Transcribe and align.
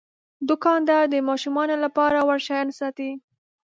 دوکاندار 0.49 1.03
د 1.09 1.15
ماشومانو 1.29 1.75
لپاره 1.83 2.17
وړ 2.27 2.39
شیان 2.47 2.67
ساتي. 2.79 3.11